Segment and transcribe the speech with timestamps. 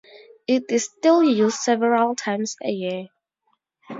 [0.47, 3.09] It is still used several times a year.